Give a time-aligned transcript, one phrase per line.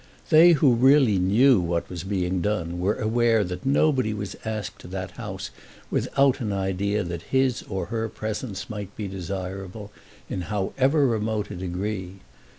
[0.31, 4.87] They who really knew what was being done were aware that nobody was asked to
[4.87, 5.51] that house
[5.91, 9.91] without an idea that his or her presence might be desirable,
[10.27, 12.13] in however remote a degree.